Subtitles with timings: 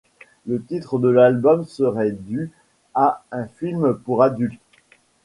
[0.47, 2.51] Le titre de l'album serait dû
[2.95, 4.59] à un film pour adultes.